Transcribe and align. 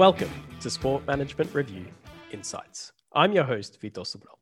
Welcome 0.00 0.30
to 0.60 0.70
Sport 0.70 1.06
Management 1.06 1.54
Review 1.54 1.84
Insights. 2.32 2.92
I'm 3.12 3.32
your 3.32 3.44
host, 3.44 3.78
Vitor 3.82 4.00
Sobral. 4.00 4.38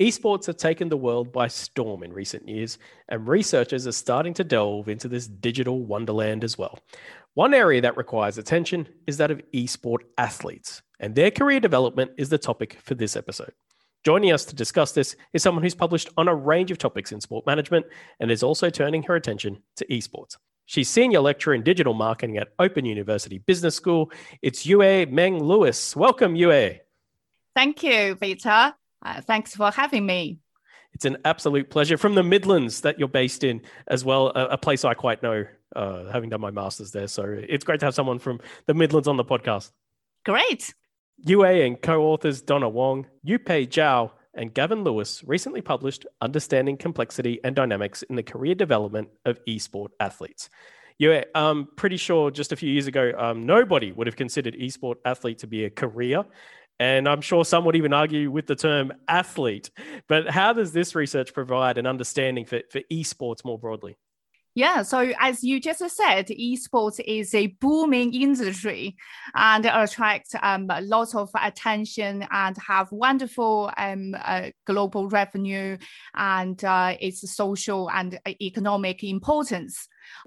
Esports 0.00 0.46
have 0.46 0.56
taken 0.56 0.88
the 0.88 0.96
world 0.96 1.30
by 1.30 1.48
storm 1.48 2.02
in 2.02 2.14
recent 2.14 2.48
years, 2.48 2.78
and 3.10 3.28
researchers 3.28 3.86
are 3.86 3.92
starting 3.92 4.32
to 4.32 4.42
delve 4.42 4.88
into 4.88 5.06
this 5.06 5.26
digital 5.26 5.84
wonderland 5.84 6.44
as 6.44 6.56
well. 6.56 6.78
One 7.34 7.52
area 7.52 7.82
that 7.82 7.98
requires 7.98 8.38
attention 8.38 8.88
is 9.06 9.18
that 9.18 9.30
of 9.30 9.42
esport 9.52 9.98
athletes, 10.16 10.80
and 10.98 11.14
their 11.14 11.30
career 11.30 11.60
development 11.60 12.12
is 12.16 12.30
the 12.30 12.38
topic 12.38 12.78
for 12.82 12.94
this 12.94 13.16
episode. 13.16 13.52
Joining 14.02 14.32
us 14.32 14.46
to 14.46 14.56
discuss 14.56 14.92
this 14.92 15.14
is 15.34 15.42
someone 15.42 15.62
who's 15.62 15.74
published 15.74 16.08
on 16.16 16.26
a 16.26 16.34
range 16.34 16.70
of 16.70 16.78
topics 16.78 17.12
in 17.12 17.20
sport 17.20 17.44
management 17.44 17.84
and 18.18 18.30
is 18.30 18.42
also 18.42 18.70
turning 18.70 19.02
her 19.02 19.14
attention 19.14 19.62
to 19.76 19.86
esports. 19.88 20.38
She's 20.70 20.88
senior 20.88 21.18
lecturer 21.18 21.54
in 21.54 21.64
digital 21.64 21.94
marketing 21.94 22.38
at 22.38 22.52
Open 22.60 22.84
University 22.84 23.38
Business 23.38 23.74
School. 23.74 24.12
It's 24.40 24.64
Yue 24.64 25.04
Meng 25.06 25.42
Lewis. 25.42 25.96
Welcome, 25.96 26.36
Yue. 26.36 26.76
Thank 27.56 27.82
you, 27.82 28.14
Vitor. 28.14 28.74
Uh, 29.04 29.20
thanks 29.22 29.56
for 29.56 29.72
having 29.72 30.06
me. 30.06 30.38
It's 30.92 31.04
an 31.04 31.16
absolute 31.24 31.70
pleasure 31.70 31.96
from 31.96 32.14
the 32.14 32.22
Midlands 32.22 32.82
that 32.82 33.00
you're 33.00 33.08
based 33.08 33.42
in 33.42 33.62
as 33.88 34.04
well, 34.04 34.28
a, 34.28 34.50
a 34.50 34.58
place 34.58 34.84
I 34.84 34.94
quite 34.94 35.24
know, 35.24 35.44
uh, 35.74 36.04
having 36.12 36.30
done 36.30 36.40
my 36.40 36.52
master's 36.52 36.92
there. 36.92 37.08
So 37.08 37.24
it's 37.24 37.64
great 37.64 37.80
to 37.80 37.86
have 37.86 37.94
someone 37.96 38.20
from 38.20 38.38
the 38.66 38.74
Midlands 38.74 39.08
on 39.08 39.16
the 39.16 39.24
podcast. 39.24 39.72
Great. 40.24 40.72
Yue 41.18 41.42
and 41.42 41.82
co 41.82 42.04
authors 42.04 42.42
Donna 42.42 42.68
Wong, 42.68 43.08
Yupei 43.26 43.66
Zhao, 43.66 44.12
and 44.40 44.54
Gavin 44.54 44.84
Lewis 44.84 45.22
recently 45.26 45.60
published 45.60 46.06
Understanding 46.22 46.78
Complexity 46.78 47.38
and 47.44 47.54
Dynamics 47.54 48.02
in 48.04 48.16
the 48.16 48.22
Career 48.22 48.54
Development 48.54 49.06
of 49.26 49.38
Esport 49.44 49.88
Athletes. 50.00 50.48
Yeah, 50.98 51.24
I'm 51.34 51.66
pretty 51.76 51.98
sure 51.98 52.30
just 52.30 52.50
a 52.50 52.56
few 52.56 52.70
years 52.70 52.86
ago, 52.86 53.12
um, 53.18 53.44
nobody 53.44 53.92
would 53.92 54.06
have 54.06 54.16
considered 54.16 54.54
esport 54.54 54.96
athlete 55.04 55.38
to 55.40 55.46
be 55.46 55.66
a 55.66 55.70
career. 55.70 56.24
And 56.78 57.06
I'm 57.06 57.20
sure 57.20 57.44
some 57.44 57.66
would 57.66 57.76
even 57.76 57.92
argue 57.92 58.30
with 58.30 58.46
the 58.46 58.56
term 58.56 58.94
athlete. 59.08 59.70
But 60.08 60.30
how 60.30 60.54
does 60.54 60.72
this 60.72 60.94
research 60.94 61.34
provide 61.34 61.76
an 61.76 61.86
understanding 61.86 62.46
for, 62.46 62.62
for 62.70 62.80
esports 62.90 63.44
more 63.44 63.58
broadly? 63.58 63.98
Yeah, 64.56 64.82
so 64.82 65.12
as 65.20 65.44
you 65.44 65.60
just 65.60 65.78
said, 65.90 66.26
esports 66.26 67.00
is 67.06 67.34
a 67.34 67.46
booming 67.60 68.12
industry 68.12 68.96
and 69.34 69.64
attracts 69.64 70.34
um, 70.42 70.68
lots 70.82 71.14
of 71.14 71.30
attention 71.40 72.26
and 72.32 72.56
have 72.58 72.90
wonderful 72.90 73.70
um, 73.76 74.16
uh, 74.20 74.50
global 74.66 75.08
revenue 75.08 75.78
and 76.16 76.62
uh, 76.64 76.96
its 77.00 77.30
social 77.30 77.88
and 77.92 78.18
economic 78.42 79.04
importance. 79.04 79.86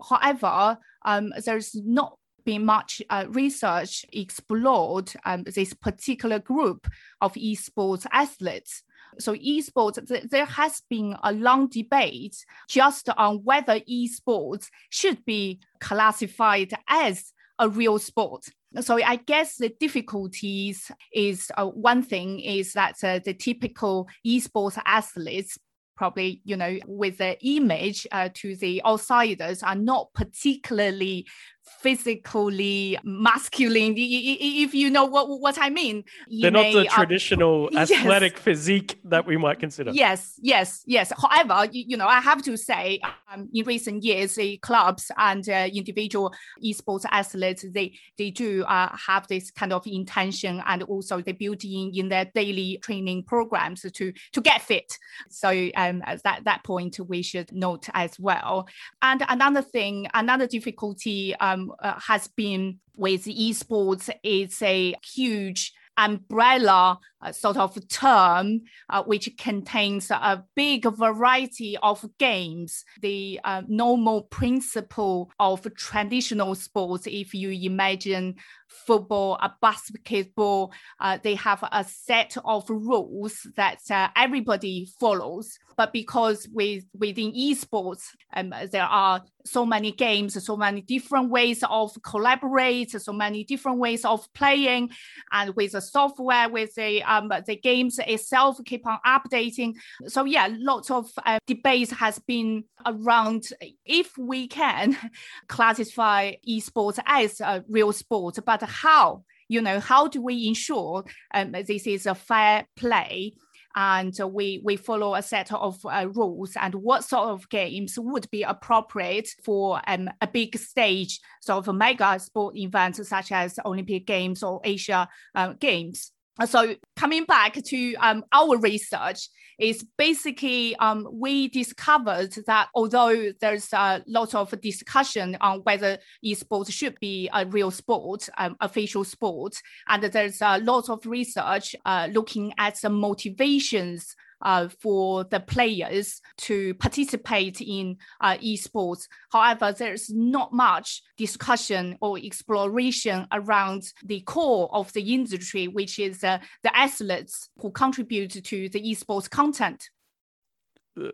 However, 0.09 0.77
um, 1.03 1.33
there's 1.43 1.75
not 1.75 2.17
been 2.45 2.65
much 2.65 3.01
uh, 3.09 3.25
research 3.29 4.05
explored 4.13 5.11
um, 5.25 5.43
this 5.43 5.73
particular 5.73 6.39
group 6.39 6.87
of 7.19 7.33
esports 7.33 8.05
athletes. 8.11 8.83
So 9.19 9.35
esports, 9.35 10.05
th- 10.07 10.29
there 10.29 10.45
has 10.45 10.81
been 10.89 11.15
a 11.23 11.31
long 11.31 11.67
debate 11.67 12.35
just 12.69 13.09
on 13.09 13.43
whether 13.43 13.79
esports 13.81 14.67
should 14.89 15.23
be 15.25 15.61
classified 15.79 16.73
as 16.87 17.33
a 17.59 17.69
real 17.69 17.99
sport. 17.99 18.45
So 18.81 18.97
I 19.03 19.17
guess 19.17 19.57
the 19.57 19.69
difficulties 19.69 20.91
is 21.13 21.51
uh, 21.55 21.67
one 21.67 22.01
thing 22.01 22.39
is 22.39 22.73
that 22.73 22.95
uh, 23.03 23.19
the 23.23 23.33
typical 23.33 24.07
esports 24.25 24.79
athletes 24.85 25.57
probably 25.95 26.41
you 26.43 26.57
know 26.57 26.79
with 26.87 27.19
the 27.19 27.37
image 27.45 28.07
uh, 28.11 28.29
to 28.33 28.55
the 28.55 28.83
outsiders 28.83 29.61
are 29.61 29.75
not 29.75 30.11
particularly 30.13 31.27
physically 31.63 32.97
masculine. 33.03 33.93
If 33.97 34.73
you 34.73 34.89
know 34.89 35.05
what 35.05 35.27
what 35.39 35.57
i 35.59 35.69
mean 35.69 36.03
they're 36.41 36.51
not 36.51 36.71
the 36.71 36.87
uh, 36.87 36.95
traditional 36.95 37.69
uh, 37.75 37.79
athletic 37.79 38.33
yes. 38.33 38.41
physique 38.41 38.99
that 39.05 39.25
we 39.25 39.37
might 39.37 39.59
consider. 39.59 39.91
Yes 39.91 40.39
yes 40.41 40.83
yes. 40.85 41.11
However 41.21 41.69
you, 41.71 41.83
you 41.87 41.97
know 41.97 42.07
i 42.07 42.19
have 42.19 42.41
to 42.43 42.57
say 42.57 42.99
um, 43.31 43.49
in 43.53 43.65
recent 43.65 44.03
years 44.03 44.35
the 44.35 44.57
clubs 44.57 45.11
and 45.17 45.47
uh, 45.49 45.67
individual 45.73 46.33
esports 46.63 47.05
athletes 47.11 47.65
they 47.73 47.93
they 48.17 48.31
do 48.31 48.63
uh, 48.63 48.95
have 49.07 49.27
this 49.27 49.51
kind 49.51 49.73
of 49.73 49.85
intention 49.85 50.61
and 50.65 50.83
also 50.83 51.21
they 51.21 51.31
build 51.31 51.63
in 51.63 51.91
in 51.93 52.09
their 52.09 52.25
daily 52.33 52.79
training 52.81 53.23
programs 53.23 53.81
to 53.81 54.11
to 54.31 54.41
get 54.41 54.61
fit. 54.61 54.97
So 55.29 55.49
um, 55.75 56.01
at 56.05 56.23
that 56.23 56.43
that 56.45 56.63
point 56.63 56.99
we 56.99 57.21
should 57.21 57.51
note 57.51 57.87
as 57.93 58.19
well. 58.19 58.67
And 59.01 59.23
another 59.27 59.61
thing 59.61 60.07
another 60.13 60.47
difficulty 60.47 61.35
um, 61.35 61.52
um, 61.53 61.73
uh, 61.79 61.99
has 62.07 62.27
been 62.27 62.79
with 62.95 63.25
esports. 63.25 64.09
It's 64.23 64.61
a 64.61 64.95
huge 65.03 65.73
umbrella 65.97 66.99
uh, 67.21 67.31
sort 67.31 67.57
of 67.57 67.77
term 67.87 68.61
uh, 68.89 69.03
which 69.03 69.29
contains 69.37 70.11
a 70.11 70.43
big 70.55 70.85
variety 70.85 71.77
of 71.81 72.05
games. 72.19 72.83
The 73.01 73.39
uh, 73.43 73.61
normal 73.67 74.23
principle 74.23 75.31
of 75.39 75.67
traditional 75.75 76.55
sports, 76.55 77.07
if 77.07 77.33
you 77.33 77.49
imagine 77.49 78.35
football, 78.67 79.37
a 79.41 79.53
basketball, 79.61 80.73
uh, 80.99 81.19
they 81.23 81.35
have 81.35 81.63
a 81.71 81.83
set 81.83 82.35
of 82.43 82.69
rules 82.69 83.47
that 83.55 83.79
uh, 83.89 84.09
everybody 84.15 84.87
follows. 84.99 85.57
But 85.75 85.91
because 85.91 86.47
with 86.53 86.83
within 86.93 87.33
esports, 87.33 88.03
um, 88.35 88.53
there 88.71 88.83
are 88.83 89.21
so 89.45 89.65
many 89.65 89.91
games, 89.91 90.43
so 90.43 90.55
many 90.55 90.81
different 90.81 91.29
ways 91.29 91.63
of 91.67 91.91
collaborate, 92.03 92.91
so 92.91 93.11
many 93.11 93.43
different 93.43 93.79
ways 93.79 94.05
of 94.05 94.31
playing, 94.33 94.91
and 95.31 95.55
with 95.55 95.71
the 95.71 95.81
software, 95.91 96.49
with 96.49 96.73
the 96.75 97.03
um, 97.03 97.31
the 97.45 97.55
games 97.55 97.99
itself 97.99 98.57
keep 98.65 98.85
on 98.87 98.99
updating. 99.05 99.73
So 100.07 100.25
yeah, 100.25 100.49
lots 100.51 100.89
of 100.91 101.09
uh, 101.25 101.39
debates 101.47 101.91
has 101.91 102.19
been 102.19 102.63
around 102.85 103.43
if 103.85 104.17
we 104.17 104.47
can 104.47 104.97
classify 105.47 106.33
esports 106.47 106.99
as 107.05 107.41
a 107.41 107.63
real 107.67 107.93
sport, 107.93 108.39
but 108.45 108.61
how? 108.63 109.23
You 109.49 109.61
know, 109.61 109.79
how 109.79 110.07
do 110.07 110.21
we 110.21 110.47
ensure 110.47 111.03
um, 111.33 111.51
this 111.51 111.85
is 111.85 112.05
a 112.05 112.15
fair 112.15 112.65
play? 112.75 113.33
And 113.75 114.17
we 114.25 114.61
we 114.63 114.75
follow 114.75 115.15
a 115.15 115.21
set 115.21 115.51
of 115.51 115.83
uh, 115.85 116.07
rules 116.13 116.55
and 116.59 116.75
what 116.75 117.03
sort 117.03 117.29
of 117.29 117.49
games 117.49 117.97
would 117.97 118.29
be 118.29 118.43
appropriate 118.43 119.29
for 119.43 119.81
um, 119.87 120.09
a 120.21 120.27
big 120.27 120.57
stage 120.57 121.19
sort 121.41 121.67
of 121.67 121.75
mega 121.75 122.19
sport 122.19 122.55
events 122.55 123.07
such 123.07 123.31
as 123.31 123.59
Olympic 123.65 124.05
Games 124.05 124.43
or 124.43 124.61
Asia 124.63 125.07
uh, 125.35 125.53
Games 125.59 126.11
so 126.45 126.75
coming 126.95 127.25
back 127.25 127.53
to 127.53 127.95
um, 127.95 128.23
our 128.31 128.57
research 128.57 129.29
is 129.59 129.85
basically 129.97 130.75
um, 130.77 131.07
we 131.11 131.47
discovered 131.47 132.33
that 132.47 132.69
although 132.73 133.31
there's 133.39 133.71
a 133.71 134.01
lot 134.07 134.33
of 134.33 134.59
discussion 134.61 135.37
on 135.41 135.59
whether 135.59 135.99
esports 136.25 136.71
should 136.71 136.99
be 136.99 137.29
a 137.33 137.45
real 137.45 137.69
sport, 137.69 138.27
um, 138.37 138.55
official 138.61 139.03
sport, 139.03 139.55
and 139.87 140.03
there's 140.03 140.41
a 140.41 140.57
lot 140.59 140.89
of 140.89 141.05
research 141.05 141.75
uh, 141.85 142.07
looking 142.11 142.51
at 142.57 142.79
the 142.81 142.89
motivations 142.89 144.15
uh, 144.43 144.67
for 144.67 145.23
the 145.23 145.39
players 145.39 146.21
to 146.37 146.73
participate 146.75 147.61
in 147.61 147.97
uh, 148.21 148.37
esports. 148.37 149.07
However, 149.31 149.71
there's 149.71 150.09
not 150.09 150.53
much 150.53 151.01
discussion 151.17 151.97
or 152.01 152.17
exploration 152.17 153.27
around 153.31 153.83
the 154.03 154.19
core 154.21 154.69
of 154.73 154.93
the 154.93 155.13
industry, 155.13 155.67
which 155.67 155.97
is 155.97 156.23
uh, 156.23 156.39
the 156.61 156.77
athletes 156.77 157.49
who 157.57 157.71
contribute 157.71 158.43
to 158.43 158.69
the 158.69 158.81
esports 158.81 159.29
content. 159.29 159.89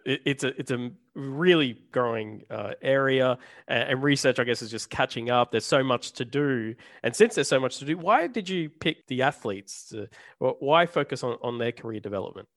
It's 0.05 0.43
a 0.43 0.59
it's 0.59 0.71
a 0.71 0.91
really 1.15 1.81
growing 1.93 2.43
uh, 2.49 2.73
area 2.81 3.37
and 3.69 4.03
research 4.03 4.37
i 4.37 4.43
guess 4.43 4.61
is 4.61 4.69
just 4.69 4.89
catching 4.89 5.29
up. 5.29 5.51
There's 5.51 5.63
so 5.63 5.85
much 5.85 6.11
to 6.13 6.25
do. 6.25 6.75
And 7.01 7.15
since 7.15 7.35
there's 7.35 7.47
so 7.47 7.61
much 7.61 7.77
to 7.77 7.85
do 7.85 7.97
why 7.97 8.27
did 8.27 8.49
you 8.49 8.69
pick 8.69 9.07
the 9.07 9.21
athletes 9.21 9.87
to, 9.89 10.09
why 10.39 10.85
focus 10.85 11.23
on, 11.23 11.37
on 11.41 11.59
their 11.59 11.71
career 11.71 12.01
development 12.01 12.49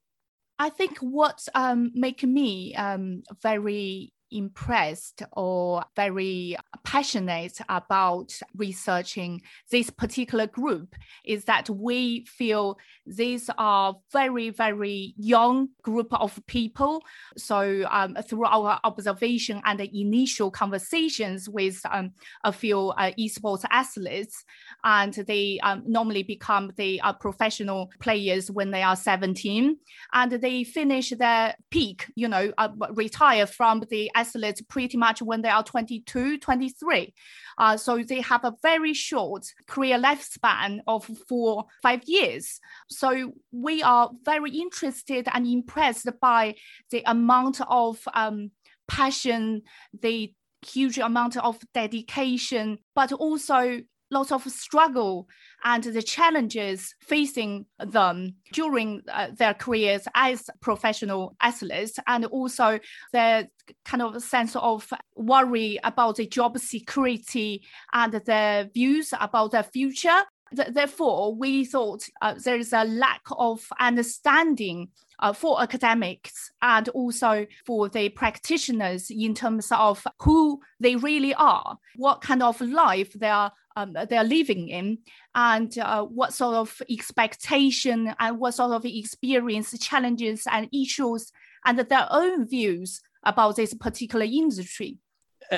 I 0.63 0.69
think 0.69 0.97
what 0.99 1.45
um, 1.55 1.91
make 1.93 2.23
me 2.23 2.73
um, 2.75 3.23
very 3.41 4.13
impressed 4.33 5.23
or 5.31 5.83
very 5.95 6.55
passionate 6.83 7.59
about 7.69 8.33
researching 8.55 9.41
this 9.71 9.89
particular 9.89 10.47
group 10.47 10.95
is 11.25 11.45
that 11.45 11.69
we 11.69 12.25
feel 12.25 12.77
these 13.05 13.49
are 13.57 13.95
very 14.11 14.49
very 14.49 15.13
young 15.17 15.69
group 15.81 16.07
of 16.13 16.39
people. 16.47 17.01
So 17.37 17.85
um, 17.89 18.15
through 18.27 18.45
our 18.45 18.79
observation 18.83 19.61
and 19.65 19.79
the 19.79 19.89
initial 19.99 20.51
conversations 20.51 21.49
with 21.49 21.81
um, 21.91 22.11
a 22.43 22.51
few 22.51 22.89
uh, 22.89 23.11
esports 23.19 23.65
athletes 23.71 24.43
and 24.83 25.13
they 25.13 25.59
um, 25.63 25.83
normally 25.85 26.23
become 26.23 26.71
the 26.77 26.99
uh, 27.01 27.13
professional 27.13 27.91
players 27.99 28.49
when 28.51 28.71
they 28.71 28.83
are 28.83 28.95
17 28.95 29.77
and 30.13 30.31
they 30.31 30.63
finish 30.63 31.09
their 31.11 31.55
peak 31.71 32.07
you 32.15 32.27
know 32.27 32.51
uh, 32.57 32.69
retire 32.91 33.45
from 33.45 33.83
the 33.89 34.09
athletes 34.23 34.61
pretty 34.61 34.97
much 34.97 35.21
when 35.21 35.41
they 35.41 35.49
are 35.49 35.63
22, 35.63 36.37
23. 36.39 37.13
Uh, 37.57 37.77
so 37.77 38.01
they 38.03 38.21
have 38.21 38.43
a 38.45 38.55
very 38.61 38.93
short 38.93 39.45
career 39.67 39.97
lifespan 39.97 40.79
of 40.87 41.09
four, 41.27 41.65
five 41.81 42.01
years. 42.05 42.59
So 42.89 43.33
we 43.51 43.83
are 43.83 44.09
very 44.23 44.51
interested 44.51 45.27
and 45.33 45.45
impressed 45.45 46.09
by 46.21 46.55
the 46.89 47.03
amount 47.05 47.61
of 47.67 47.99
um, 48.13 48.51
passion, 48.87 49.63
the 50.01 50.33
huge 50.65 50.97
amount 50.97 51.37
of 51.37 51.59
dedication, 51.73 52.77
but 52.95 53.11
also 53.11 53.81
lots 54.13 54.31
of 54.31 54.43
struggle 54.49 55.27
and 55.65 55.83
the 55.83 56.01
challenges 56.01 56.95
facing 57.01 57.65
them 57.79 58.35
during 58.53 59.01
uh, 59.11 59.27
their 59.37 59.53
careers 59.53 60.07
as 60.15 60.49
professional 60.61 61.35
athletes 61.41 61.99
and 62.07 62.25
also 62.25 62.79
their 63.11 63.47
kind 63.83 64.03
of 64.03 64.21
sense 64.21 64.55
of 64.55 64.91
worry 65.15 65.79
about 65.83 66.17
the 66.17 66.27
job 66.27 66.57
security 66.57 67.63
and 67.93 68.13
their 68.25 68.69
views 68.73 69.13
about 69.19 69.51
their 69.51 69.63
future. 69.63 70.21
Therefore, 70.51 71.33
we 71.33 71.65
thought 71.65 72.07
uh, 72.21 72.35
there 72.43 72.57
is 72.57 72.73
a 72.73 72.83
lack 72.83 73.23
of 73.31 73.67
understanding 73.79 74.89
uh, 75.23 75.31
for 75.31 75.61
academics 75.61 76.51
and 76.61 76.89
also 76.89 77.47
for 77.65 77.87
the 77.87 78.09
practitioners 78.09 79.09
in 79.09 79.33
terms 79.33 79.71
of 79.71 80.05
who 80.21 80.59
they 80.81 80.97
really 80.97 81.33
are, 81.35 81.77
what 81.95 82.19
kind 82.21 82.43
of 82.43 82.59
life 82.59 83.13
they 83.13 83.29
are 83.29 83.51
um, 83.75 83.95
they're 84.09 84.23
living 84.23 84.67
in, 84.67 84.99
and 85.33 85.79
uh, 85.79 86.03
what 86.03 86.31
sort 86.31 86.55
of 86.55 86.79
expectation 86.91 88.13
and 88.19 88.37
what 88.37 88.53
sort 88.53 88.71
of 88.71 88.85
experience, 88.85 89.75
challenges, 89.79 90.45
and 90.51 90.69
issues, 90.71 91.31
and 91.65 91.79
their 91.79 92.07
own 92.11 92.45
views 92.45 93.01
about 93.23 93.55
this 93.55 93.73
particular 93.73 94.25
industry 94.25 94.97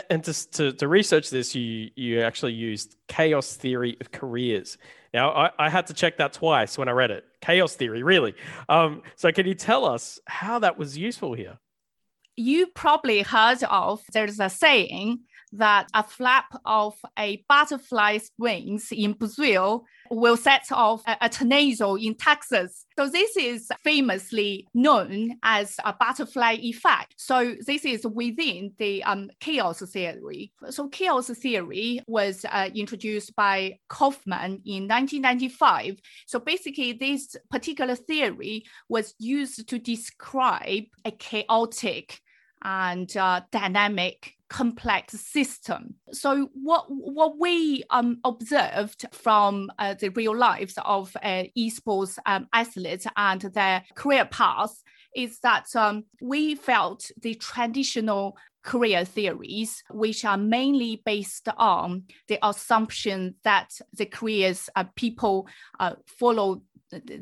and 0.09 0.23
to, 0.23 0.51
to, 0.51 0.73
to, 0.73 0.87
research 0.87 1.29
this, 1.29 1.55
you 1.55 1.89
you 1.95 2.21
actually 2.21 2.53
used 2.53 2.95
chaos 3.07 3.55
theory 3.55 3.97
of 4.01 4.11
careers. 4.11 4.77
Now, 5.13 5.31
I, 5.31 5.51
I 5.57 5.69
had 5.69 5.87
to 5.87 5.93
check 5.93 6.17
that 6.17 6.33
twice 6.33 6.77
when 6.77 6.89
I 6.89 6.91
read 6.91 7.11
it. 7.11 7.23
Chaos 7.41 7.75
theory, 7.75 8.03
really. 8.03 8.35
Um, 8.67 9.01
so, 9.15 9.31
can 9.31 9.45
you 9.45 9.53
tell 9.53 9.85
us 9.85 10.19
how 10.25 10.59
that 10.59 10.77
was 10.77 10.97
useful 10.97 11.33
here? 11.33 11.57
You 12.35 12.67
probably 12.67 13.21
heard 13.21 13.63
of 13.63 14.01
there's 14.11 14.39
a 14.39 14.49
saying 14.49 15.19
that 15.57 15.89
a 15.93 16.03
flap 16.03 16.45
of 16.65 16.95
a 17.17 17.43
butterfly's 17.47 18.31
wings 18.37 18.89
in 18.91 19.13
Brazil 19.13 19.85
will 20.11 20.37
set 20.37 20.71
off 20.71 21.01
a, 21.07 21.29
tornado 21.29 21.95
in 21.95 22.15
Texas. 22.15 22.85
So 22.97 23.09
this 23.09 23.35
is 23.35 23.69
famously 23.83 24.67
known 24.73 25.37
as 25.43 25.75
a 25.83 25.93
butterfly 25.93 26.57
effect. 26.59 27.15
So 27.17 27.55
this 27.65 27.85
is 27.85 28.05
within 28.05 28.73
the 28.77 29.03
um, 29.03 29.29
chaos 29.39 29.81
theory. 29.81 30.51
So 30.69 30.87
chaos 30.89 31.29
theory 31.29 32.01
was 32.07 32.45
uh, 32.45 32.69
introduced 32.73 33.35
by 33.35 33.79
Kauffman 33.89 34.61
in 34.65 34.87
1995. 34.87 35.97
So 36.27 36.39
basically, 36.39 36.93
this 36.93 37.35
particular 37.49 37.95
theory 37.95 38.65
was 38.89 39.13
used 39.19 39.67
to 39.69 39.79
describe 39.79 40.83
a 41.03 41.11
chaotic 41.11 42.19
and 42.63 43.15
uh, 43.15 43.41
dynamic 43.51 44.34
complex 44.49 45.13
system. 45.13 45.95
So 46.11 46.49
what 46.53 46.85
what 46.87 47.37
we 47.39 47.83
um, 47.89 48.19
observed 48.23 49.05
from 49.11 49.71
uh, 49.79 49.95
the 49.95 50.09
real 50.09 50.35
lives 50.35 50.77
of 50.83 51.15
uh, 51.23 51.43
esports 51.57 52.17
um, 52.25 52.47
athletes 52.53 53.07
and 53.15 53.41
their 53.41 53.83
career 53.95 54.25
paths 54.25 54.83
is 55.15 55.39
that 55.39 55.67
um, 55.75 56.05
we 56.21 56.55
felt 56.55 57.09
the 57.21 57.35
traditional 57.35 58.37
career 58.63 59.05
theories, 59.05 59.83
which 59.91 60.25
are 60.25 60.37
mainly 60.37 61.01
based 61.05 61.47
on 61.57 62.03
the 62.27 62.39
assumption 62.43 63.35
that 63.43 63.69
the 63.93 64.05
careers 64.05 64.69
uh, 64.75 64.83
people 64.95 65.47
uh, 65.79 65.93
follow 66.19 66.61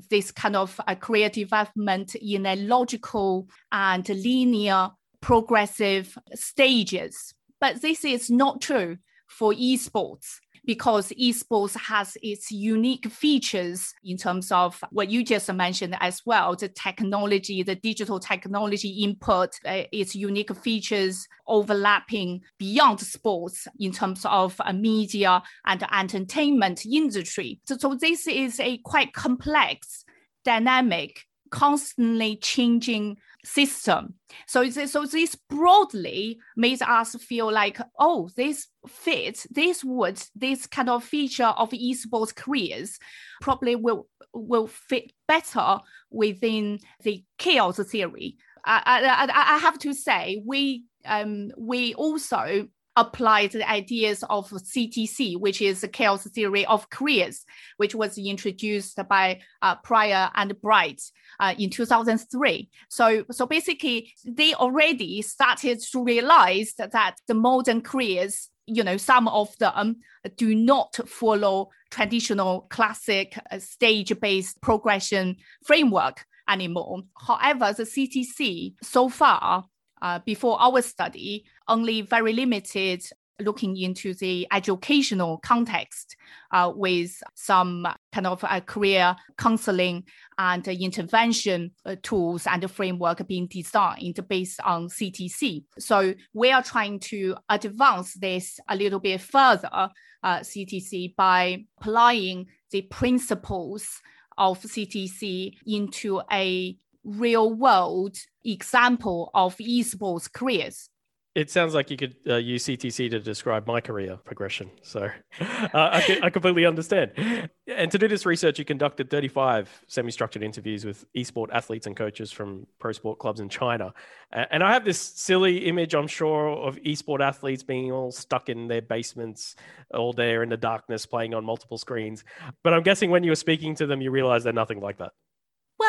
this 0.10 0.32
kind 0.32 0.56
of 0.56 0.80
uh, 0.88 0.96
career 0.96 1.30
development 1.30 2.16
in 2.16 2.46
a 2.46 2.56
logical 2.56 3.48
and 3.72 4.08
linear 4.10 4.90
progressive 5.24 6.18
stages. 6.36 7.34
But 7.62 7.82
this 7.82 8.04
is 8.04 8.30
not 8.30 8.62
true 8.62 8.98
for 9.30 9.54
esports 9.54 10.40
because 10.66 11.10
esports 11.12 11.78
has 11.78 12.18
its 12.22 12.52
unique 12.52 13.10
features 13.10 13.94
in 14.04 14.18
terms 14.18 14.52
of 14.52 14.84
what 14.92 15.10
you 15.10 15.24
just 15.24 15.52
mentioned 15.54 15.96
as 16.02 16.22
well 16.26 16.56
the 16.56 16.70
technology 16.70 17.64
the 17.64 17.76
digital 17.76 18.18
technology 18.18 18.90
input 19.04 19.50
uh, 19.66 19.84
its 19.92 20.16
unique 20.16 20.56
features 20.56 21.28
overlapping 21.48 22.40
beyond 22.60 23.00
sports 23.00 23.68
in 23.80 23.92
terms 23.92 24.26
of 24.26 24.56
a 24.66 24.72
media 24.72 25.42
and 25.66 25.86
entertainment 25.92 26.86
industry 26.86 27.60
so, 27.66 27.78
so 27.78 27.96
this 27.96 28.26
is 28.26 28.58
a 28.62 28.78
quite 28.86 29.12
complex 29.12 30.06
dynamic 30.46 31.26
constantly 31.54 32.36
changing 32.38 33.16
system. 33.46 34.16
So, 34.48 34.68
so 34.72 35.06
this 35.06 35.36
broadly 35.36 36.40
makes 36.58 36.82
us 36.82 37.16
feel 37.16 37.52
like, 37.54 37.78
oh, 38.00 38.30
this 38.36 38.70
fits, 38.88 39.46
this 39.52 39.84
would, 39.84 40.20
this 40.36 40.66
kind 40.66 40.90
of 40.90 41.04
feature 41.04 41.54
of 41.56 41.70
esports 41.70 42.36
careers 42.36 42.98
probably 43.40 43.76
will 43.76 44.08
will 44.34 44.66
fit 44.66 45.14
better 45.28 45.78
within 46.10 46.80
the 47.04 47.24
chaos 47.38 47.78
theory. 47.78 48.38
I, 48.66 49.28
I, 49.30 49.56
I 49.56 49.58
have 49.60 49.78
to 49.80 49.94
say, 49.94 50.42
we 50.44 50.86
um, 51.06 51.52
we 51.56 51.94
also 51.94 52.68
applied 52.96 53.52
the 53.52 53.70
ideas 53.70 54.24
of 54.30 54.50
CTC, 54.50 55.40
which 55.40 55.62
is 55.62 55.82
the 55.82 55.88
chaos 55.88 56.28
theory 56.28 56.66
of 56.66 56.90
careers, 56.90 57.46
which 57.78 57.96
was 57.96 58.18
introduced 58.18 59.00
by 59.08 59.42
uh, 59.62 59.76
Pryor 59.78 60.30
and 60.36 60.60
Bright 60.62 61.02
uh, 61.40 61.54
in 61.58 61.70
2003. 61.70 62.70
So, 62.90 63.26
so 63.32 63.46
basically, 63.46 64.14
they 64.26 64.54
already 64.54 65.22
started 65.22 65.80
to 65.92 66.04
realize 66.04 66.74
that 66.78 67.20
the 67.28 67.34
modern 67.34 67.82
careers, 67.82 68.50
you 68.68 68.84
know, 68.84 68.98
some 68.98 69.28
of 69.28 69.58
them 69.58 69.98
do 70.38 70.54
not 70.54 71.00
follow 71.08 71.70
traditional 71.90 72.62
classic 72.70 73.38
uh, 73.52 73.60
stage-based 73.60 74.62
progression 74.62 75.38
framework 75.66 76.26
anymore. 76.50 77.02
However, 77.16 77.74
the 77.74 77.84
CTC 77.84 78.76
so 78.82 79.10
far 79.10 79.66
uh, 80.04 80.20
before 80.26 80.62
our 80.62 80.82
study, 80.82 81.46
only 81.68 82.02
very 82.02 82.34
limited 82.34 83.02
looking 83.40 83.76
into 83.78 84.14
the 84.14 84.48
educational 84.52 85.38
context 85.40 86.16
uh, 86.52 86.72
with 86.76 87.22
some 87.34 87.88
kind 88.12 88.28
of 88.28 88.44
uh, 88.44 88.60
career 88.62 89.16
counseling 89.38 90.04
and 90.38 90.68
intervention 90.68 91.72
uh, 91.86 91.96
tools 92.04 92.46
and 92.46 92.70
framework 92.70 93.26
being 93.28 93.48
designed 93.48 94.20
based 94.28 94.60
on 94.62 94.88
CTC. 94.88 95.64
So 95.80 96.14
we 96.34 96.52
are 96.52 96.62
trying 96.62 97.00
to 97.00 97.36
advance 97.50 98.14
this 98.14 98.60
a 98.68 98.76
little 98.76 99.00
bit 99.00 99.22
further, 99.22 99.90
CTC, 100.24 101.10
uh, 101.10 101.14
by 101.18 101.66
applying 101.80 102.48
the 102.72 102.84
principles 102.84 104.02
of 104.38 104.60
CTC 104.62 105.54
into 105.66 106.22
a 106.32 106.78
real 107.04 107.54
world 107.54 108.18
example 108.44 109.32
of 109.34 109.56
esports 109.58 110.32
careers. 110.32 110.90
It 111.36 111.50
sounds 111.50 111.74
like 111.74 111.90
you 111.90 111.98
could 111.98 112.16
uh, 112.30 112.36
use 112.36 112.66
CTC 112.66 113.10
to 113.10 113.20
describe 113.20 113.66
my 113.66 113.82
career 113.82 114.18
progression. 114.24 114.70
So 114.84 115.10
uh, 115.42 115.68
I, 115.74 116.20
I, 116.22 116.30
completely 116.30 116.64
understand. 116.64 117.50
And 117.66 117.92
to 117.92 117.98
do 117.98 118.08
this 118.08 118.28
research, 118.28 118.60
you 118.60 118.66
conducted 118.66 119.10
35 119.10 119.68
semi 119.88 120.12
structured 120.12 120.44
interviews 120.44 120.86
with 120.86 121.12
esport 121.18 121.48
athletes 121.52 121.88
and 121.88 121.98
coaches 121.98 122.32
from 122.32 122.68
pro 122.78 122.92
sport 122.92 123.18
clubs 123.18 123.40
in 123.40 123.50
China. 123.50 123.96
And 124.32 124.64
I 124.64 124.74
have 124.74 124.86
this 124.86 125.02
silly 125.02 125.66
image, 125.66 125.96
I'm 125.96 126.06
sure, 126.06 126.50
of 126.50 126.76
esport 126.84 127.22
athletes 127.22 127.64
being 127.64 127.92
all 127.92 128.12
stuck 128.12 128.48
in 128.48 128.68
their 128.68 128.84
basements 128.84 129.56
all 129.92 130.14
day 130.14 130.36
in 130.36 130.50
the 130.50 130.58
darkness 130.58 131.08
playing 131.08 131.34
on 131.34 131.44
multiple 131.44 131.80
screens. 131.80 132.24
But 132.64 132.76
I'm 132.76 132.84
guessing 132.84 133.10
when 133.10 133.24
you 133.24 133.32
were 133.32 133.36
speaking 133.36 133.74
to 133.76 133.88
them, 133.88 134.02
you 134.02 134.12
realized 134.12 134.46
they're 134.46 134.54
nothing 134.54 134.82
like 134.82 135.00
that. 135.00 135.14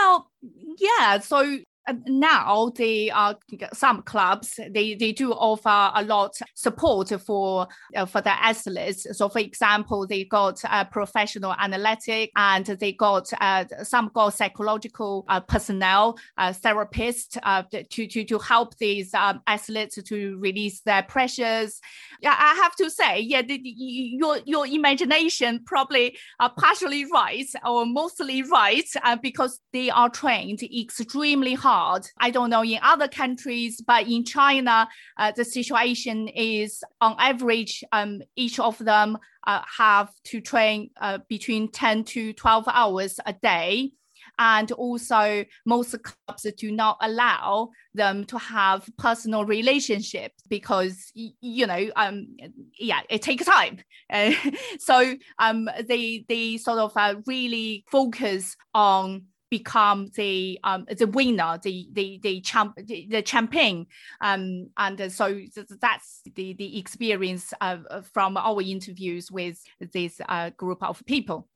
Well, 0.05 0.31
yeah. 0.79 1.19
So 1.21 1.59
now 2.07 2.73
they 2.77 3.11
are 3.11 3.37
some 3.73 4.03
clubs 4.03 4.59
they, 4.71 4.95
they 4.95 5.13
do 5.13 5.33
offer 5.33 5.91
a 5.95 6.03
lot 6.05 6.33
of 6.41 6.49
support 6.55 7.09
for 7.21 7.69
uh, 7.95 8.07
for 8.07 8.21
the 8.21 8.31
athletes. 8.31 9.07
So 9.13 9.29
for 9.29 9.41
example 9.41 10.07
they 10.07 10.25
got 10.25 10.61
uh, 10.65 10.85
professional 10.85 11.55
analytic 11.59 12.31
and 12.37 12.65
they 12.65 12.93
got 12.93 13.31
uh, 13.41 13.65
some 13.83 14.11
got 14.15 14.35
psychological 14.35 15.25
uh, 15.29 15.41
personnel 15.41 16.17
uh, 16.39 16.51
therapists 16.51 17.37
uh, 17.43 17.63
to, 17.91 18.07
to 18.07 18.25
to 18.25 18.39
help 18.39 18.77
these 18.79 19.13
um, 19.15 19.41
athletes 19.47 19.99
to 20.03 20.39
release 20.39 20.81
their 20.83 21.03
pressures. 21.03 21.81
Yeah 22.21 22.35
i 22.39 22.55
have 22.55 22.75
to 22.77 22.91
say 22.91 23.21
yeah 23.21 23.43
the, 23.43 23.61
your 23.63 24.39
your 24.47 24.67
imagination 24.67 25.61
probably 25.67 26.17
are 26.41 26.53
partially 26.57 27.05
right 27.13 27.47
or 27.67 27.85
mostly 27.87 28.43
right 28.43 28.89
because 29.23 29.61
they 29.73 29.91
are 29.91 30.09
trained 30.09 30.63
extremely 30.63 31.55
hard 31.55 31.74
I 32.19 32.31
don't 32.31 32.51
know 32.51 32.63
in 32.65 32.79
other 32.83 33.09
countries, 33.09 33.81
but 33.81 34.07
in 34.07 34.25
China, 34.25 34.89
uh, 35.19 35.33
the 35.33 35.45
situation 35.45 36.29
is 36.29 36.83
on 37.01 37.17
average, 37.19 37.83
um, 37.93 38.23
each 38.37 38.59
of 38.59 38.79
them 38.79 39.19
uh, 39.47 39.63
have 39.79 40.11
to 40.25 40.41
train 40.41 40.91
uh, 41.01 41.19
between 41.29 41.71
10 41.71 42.05
to 42.05 42.33
12 42.33 42.65
hours 42.69 43.21
a 43.27 43.33
day. 43.33 43.93
And 44.39 44.73
also, 44.73 45.45
most 45.65 45.95
clubs 46.03 46.47
do 46.57 46.73
not 46.73 46.97
allow 47.01 47.71
them 47.95 48.25
to 48.25 48.39
have 48.39 48.89
personal 48.99 49.45
relationships 49.45 50.43
because, 50.49 51.13
you 51.15 51.67
know, 51.67 51.91
um, 51.95 52.37
yeah, 52.79 53.01
it 53.11 53.23
takes 53.23 53.45
time. 53.45 53.79
So 54.79 55.15
um, 55.39 55.69
they, 55.89 56.25
they 56.29 56.57
sort 56.57 56.79
of 56.79 56.93
uh, 56.97 57.17
really 57.27 57.85
focus 57.91 58.57
on 58.75 59.27
become 59.59 60.11
the 60.17 60.59
um, 60.65 60.85
the 60.99 61.07
winner, 61.07 61.59
the 61.63 61.89
the 61.93 62.19
the 62.23 62.41
champ 62.41 62.75
the, 62.77 63.07
the 63.09 63.23
champion, 63.23 63.87
um, 64.21 64.69
and 64.77 65.13
so 65.13 65.41
that's 65.81 66.23
the 66.35 66.55
the 66.55 66.79
experience 66.79 67.55
uh, 67.61 67.79
from 68.15 68.37
our 68.37 68.61
interviews 68.63 69.31
with 69.31 69.59
this 69.93 70.21
uh, 70.29 70.51
group 70.63 70.83
of 70.83 71.05
people. 71.07 71.49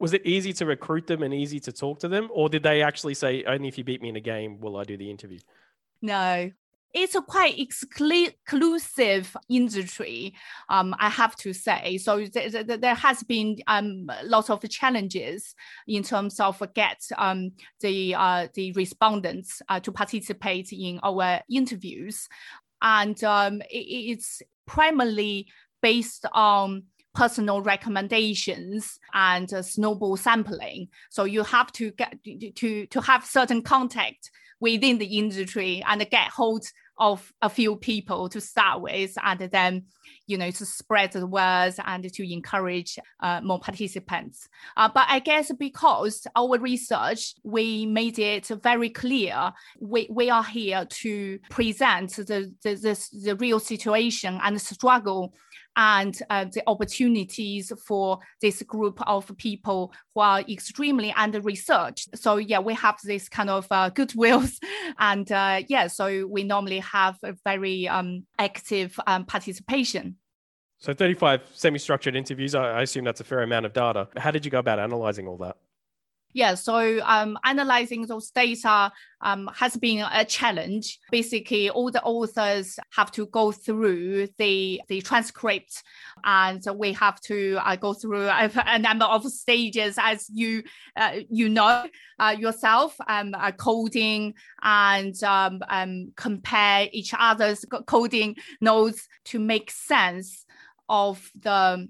Was 0.00 0.12
it 0.12 0.26
easy 0.26 0.52
to 0.54 0.66
recruit 0.66 1.06
them 1.06 1.22
and 1.22 1.32
easy 1.32 1.60
to 1.60 1.72
talk 1.72 2.00
to 2.00 2.08
them? 2.08 2.28
Or 2.32 2.48
did 2.48 2.62
they 2.64 2.82
actually 2.82 3.14
say 3.14 3.44
only 3.44 3.68
if 3.68 3.78
you 3.78 3.84
beat 3.84 4.02
me 4.02 4.08
in 4.08 4.16
a 4.16 4.26
game 4.34 4.60
will 4.60 4.76
i 4.76 4.82
do 4.84 4.96
the 4.96 5.08
interview? 5.08 5.38
No 6.02 6.50
it's 6.94 7.16
a 7.16 7.22
quite 7.22 7.58
exclusive 7.58 9.36
industry, 9.48 10.32
um, 10.68 10.94
I 10.98 11.08
have 11.08 11.34
to 11.36 11.52
say. 11.52 11.98
So 11.98 12.24
th- 12.24 12.52
th- 12.52 12.80
there 12.80 12.94
has 12.94 13.24
been 13.24 13.58
um, 13.66 14.08
lots 14.22 14.48
of 14.48 14.66
challenges 14.70 15.56
in 15.88 16.04
terms 16.04 16.38
of 16.38 16.62
get 16.74 17.02
um, 17.18 17.50
the 17.80 18.14
uh, 18.14 18.46
the 18.54 18.72
respondents 18.72 19.60
uh, 19.68 19.80
to 19.80 19.90
participate 19.90 20.72
in 20.72 21.00
our 21.02 21.40
interviews, 21.50 22.28
and 22.80 23.22
um, 23.24 23.60
it, 23.62 24.12
it's 24.12 24.40
primarily 24.66 25.48
based 25.82 26.26
on 26.32 26.84
personal 27.12 27.60
recommendations 27.60 28.98
and 29.12 29.52
uh, 29.52 29.62
snowball 29.62 30.16
sampling. 30.16 30.88
So 31.10 31.24
you 31.24 31.42
have 31.42 31.72
to 31.72 31.90
get 31.90 32.18
to 32.54 32.86
to 32.86 33.00
have 33.00 33.24
certain 33.24 33.62
contact 33.62 34.30
within 34.60 34.98
the 34.98 35.18
industry 35.18 35.82
and 35.86 36.08
get 36.10 36.28
hold 36.28 36.64
of 36.98 37.32
a 37.42 37.48
few 37.48 37.76
people 37.76 38.28
to 38.28 38.40
start 38.40 38.80
with, 38.80 39.16
and 39.22 39.40
then 39.40 39.84
you 40.26 40.38
know 40.38 40.50
to 40.50 40.64
spread 40.64 41.12
the 41.12 41.26
words 41.26 41.78
and 41.84 42.12
to 42.12 42.32
encourage 42.32 42.98
uh, 43.20 43.40
more 43.42 43.60
participants. 43.60 44.48
Uh, 44.76 44.88
but 44.92 45.06
I 45.08 45.18
guess 45.18 45.50
because 45.52 46.26
our 46.36 46.58
research, 46.58 47.34
we 47.42 47.86
made 47.86 48.18
it 48.18 48.46
very 48.46 48.90
clear 48.90 49.52
we, 49.80 50.08
we 50.10 50.30
are 50.30 50.44
here 50.44 50.84
to 50.84 51.38
present 51.50 52.12
the 52.16 52.52
the, 52.62 52.74
the, 52.74 53.08
the 53.24 53.36
real 53.36 53.60
situation 53.60 54.38
and 54.42 54.56
the 54.56 54.60
struggle 54.60 55.34
and 55.76 56.20
uh, 56.30 56.44
the 56.44 56.62
opportunities 56.66 57.72
for 57.86 58.18
this 58.40 58.62
group 58.62 59.00
of 59.06 59.30
people 59.36 59.92
who 60.14 60.20
are 60.20 60.40
extremely 60.40 61.12
under 61.12 61.40
researched. 61.40 62.16
So 62.16 62.36
yeah, 62.36 62.60
we 62.60 62.74
have 62.74 62.96
this 63.04 63.28
kind 63.28 63.50
of 63.50 63.66
uh, 63.70 63.90
goodwills, 63.90 64.58
and 64.98 65.30
uh, 65.30 65.62
yeah, 65.68 65.86
so 65.86 66.26
we 66.26 66.44
normally 66.44 66.80
have 66.80 67.18
a 67.22 67.34
very 67.44 67.88
um, 67.88 68.26
active 68.38 68.98
um, 69.06 69.24
participation. 69.24 70.16
So 70.78 70.92
35 70.92 71.40
semi-structured 71.54 72.14
interviews. 72.14 72.54
I 72.54 72.82
assume 72.82 73.04
that's 73.04 73.20
a 73.20 73.24
fair 73.24 73.42
amount 73.42 73.64
of 73.64 73.72
data. 73.72 74.08
How 74.16 74.30
did 74.30 74.44
you 74.44 74.50
go 74.50 74.58
about 74.58 74.78
analyzing 74.78 75.26
all 75.26 75.38
that? 75.38 75.56
Yeah, 76.34 76.56
so 76.56 77.00
um, 77.04 77.38
analyzing 77.44 78.06
those 78.06 78.32
data 78.32 78.90
um, 79.20 79.48
has 79.54 79.76
been 79.76 80.04
a 80.12 80.24
challenge. 80.24 80.98
Basically, 81.12 81.70
all 81.70 81.92
the 81.92 82.02
authors 82.02 82.76
have 82.92 83.12
to 83.12 83.26
go 83.26 83.52
through 83.52 84.26
the, 84.36 84.82
the 84.88 85.00
transcript 85.00 85.84
and 86.24 86.60
we 86.74 86.92
have 86.94 87.20
to 87.22 87.58
uh, 87.64 87.76
go 87.76 87.94
through 87.94 88.26
a, 88.26 88.50
a, 88.66 88.78
number 88.80 89.04
of 89.04 89.24
stages 89.30 89.94
as 89.96 90.28
you 90.28 90.64
uh, 90.96 91.20
you 91.30 91.48
know 91.48 91.86
uh, 92.18 92.34
yourself, 92.36 92.96
um, 93.06 93.32
uh, 93.38 93.52
coding 93.52 94.34
and 94.62 95.22
um, 95.22 95.60
um, 95.68 96.12
compare 96.16 96.88
each 96.90 97.14
other's 97.16 97.64
coding 97.86 98.34
notes 98.60 99.06
to 99.26 99.38
make 99.38 99.70
sense 99.70 100.44
of 100.88 101.30
the, 101.40 101.88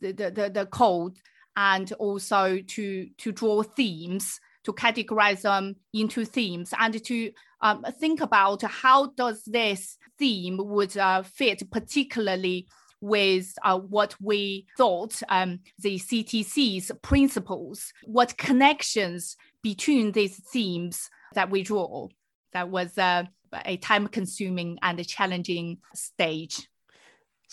the, 0.00 0.12
the, 0.12 0.50
the 0.52 0.66
code 0.72 1.18
and 1.56 1.92
also 1.94 2.58
to 2.66 3.08
to 3.18 3.32
draw 3.32 3.62
themes 3.62 4.40
to 4.64 4.72
categorize 4.72 5.42
them 5.42 5.76
into 5.92 6.24
themes 6.24 6.72
and 6.78 7.04
to 7.04 7.30
um, 7.60 7.84
think 7.98 8.20
about 8.20 8.62
how 8.62 9.06
does 9.12 9.42
this 9.44 9.98
theme 10.18 10.58
would 10.58 10.96
uh, 10.96 11.22
fit 11.22 11.70
particularly 11.70 12.66
with 13.00 13.54
uh, 13.62 13.78
what 13.78 14.14
we 14.20 14.66
thought 14.78 15.20
um, 15.28 15.60
the 15.78 15.98
CTC's 15.98 16.90
principles, 17.02 17.92
what 18.04 18.38
connections 18.38 19.36
between 19.62 20.12
these 20.12 20.36
themes 20.50 21.10
that 21.34 21.50
we 21.50 21.62
draw. 21.62 22.08
That 22.54 22.70
was 22.70 22.96
uh, 22.96 23.24
a 23.66 23.76
time 23.76 24.06
consuming 24.08 24.78
and 24.80 24.98
a 24.98 25.04
challenging 25.04 25.78
stage. 25.94 26.66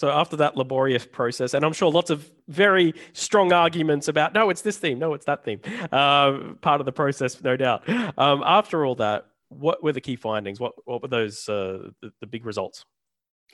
So 0.02 0.10
after 0.10 0.36
that 0.38 0.58
laborious 0.58 1.06
process, 1.06 1.54
and 1.54 1.64
I'm 1.64 1.74
sure 1.74 1.92
lots 1.92 2.10
of 2.10 2.28
very 2.48 2.96
strong 3.14 3.54
arguments 3.54 4.08
about 4.08 4.34
no, 4.34 4.50
it's 4.50 4.64
this 4.64 4.80
theme, 4.80 4.98
no, 4.98 5.14
it's 5.14 5.26
that 5.26 5.46
theme, 5.46 5.62
uh, 5.92 6.56
part 6.60 6.82
of 6.82 6.86
the 6.88 6.92
process, 6.92 7.40
no 7.44 7.56
doubt. 7.56 7.88
Um, 8.18 8.42
after 8.44 8.84
all 8.84 8.96
that, 8.96 9.28
what 9.50 9.84
were 9.84 9.94
the 9.94 10.02
key 10.02 10.16
findings? 10.16 10.60
What 10.60 10.74
what 10.86 11.04
were 11.04 11.08
those 11.08 11.48
uh, 11.48 11.92
the, 12.02 12.12
the, 12.20 12.26
big 12.26 12.48
results? 12.48 12.84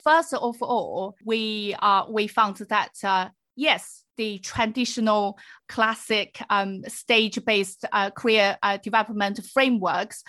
First 0.02 0.32
of 0.32 0.62
all, 0.62 1.16
we 1.22 1.76
uh, 1.82 2.04
we 2.08 2.28
found 2.28 2.56
that 2.70 2.94
uh, 3.04 3.28
yes, 3.54 4.04
the 4.16 4.38
traditional 4.38 5.38
classic 5.68 6.40
um, 6.48 6.82
stage-based 6.88 7.84
uh, 7.92 8.08
career 8.08 8.56
uh, 8.62 8.78
development 8.78 9.44
frameworks 9.52 10.24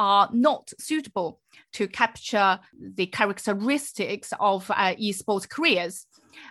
are 0.00 0.30
not 0.32 0.72
suitable 0.78 1.38
to 1.74 1.86
capture 1.86 2.58
the 2.96 3.04
characteristics 3.04 4.32
of 4.40 4.68
uh, 4.70 4.94
esports 4.94 5.46
careers. 5.46 6.06